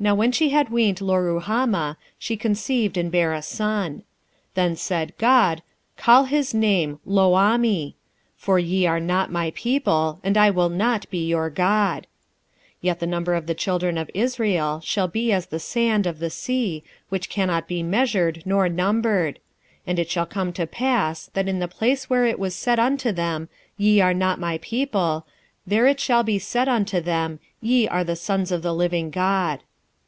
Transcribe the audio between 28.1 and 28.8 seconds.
sons of the